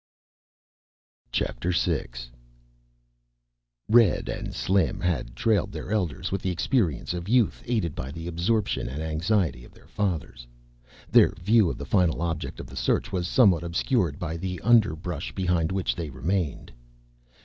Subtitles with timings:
[1.31, 2.07] VI
[3.87, 8.25] Red and Slim had trailed their elders with the experience of youth, aided by the
[8.27, 10.47] absorption and anxiety of their fathers.
[11.11, 15.33] Their view of the final object of the search was somewhat obscured by the underbrush
[15.35, 16.73] behind which they remained.